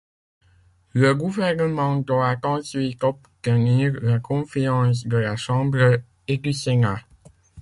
Le 0.93 1.13
gouvernement 1.13 1.97
doit 1.97 2.35
ensuite 2.41 3.03
obtenir 3.03 3.93
la 4.01 4.17
confiance 4.17 5.05
de 5.05 5.17
la 5.17 5.35
Chambre 5.35 5.99
et 6.27 6.37
du 6.39 6.53
Sénat. 6.53 7.01